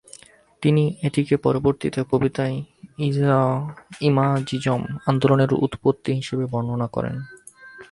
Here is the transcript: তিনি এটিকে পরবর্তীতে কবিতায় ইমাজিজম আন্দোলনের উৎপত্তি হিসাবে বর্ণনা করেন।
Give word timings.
তিনি 0.63 0.83
এটিকে 1.01 1.35
পরবর্তীতে 1.37 1.99
কবিতায় 2.11 2.55
ইমাজিজম 4.01 4.81
আন্দোলনের 5.07 5.51
উৎপত্তি 5.65 6.11
হিসাবে 6.13 6.45
বর্ণনা 6.45 6.87
করেন। 6.87 7.15